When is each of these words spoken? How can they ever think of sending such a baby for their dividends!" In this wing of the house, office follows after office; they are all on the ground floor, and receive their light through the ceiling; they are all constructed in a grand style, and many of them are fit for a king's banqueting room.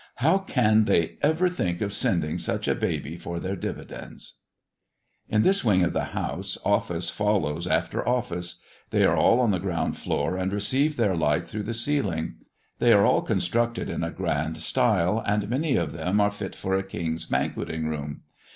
How 0.15 0.39
can 0.39 0.85
they 0.85 1.19
ever 1.21 1.47
think 1.47 1.79
of 1.79 1.93
sending 1.93 2.39
such 2.39 2.67
a 2.67 2.73
baby 2.73 3.17
for 3.17 3.39
their 3.39 3.55
dividends!" 3.55 4.39
In 5.29 5.43
this 5.43 5.63
wing 5.63 5.83
of 5.83 5.93
the 5.93 6.05
house, 6.05 6.57
office 6.65 7.11
follows 7.11 7.67
after 7.67 8.09
office; 8.09 8.63
they 8.89 9.03
are 9.05 9.15
all 9.15 9.39
on 9.39 9.51
the 9.51 9.59
ground 9.59 9.97
floor, 9.97 10.37
and 10.37 10.51
receive 10.51 10.97
their 10.97 11.15
light 11.15 11.47
through 11.47 11.61
the 11.65 11.75
ceiling; 11.75 12.37
they 12.79 12.93
are 12.93 13.05
all 13.05 13.21
constructed 13.21 13.91
in 13.91 14.03
a 14.03 14.09
grand 14.09 14.57
style, 14.57 15.23
and 15.27 15.47
many 15.47 15.75
of 15.75 15.91
them 15.91 16.19
are 16.19 16.31
fit 16.31 16.55
for 16.55 16.75
a 16.75 16.81
king's 16.81 17.27
banqueting 17.27 17.87
room. 17.87 18.23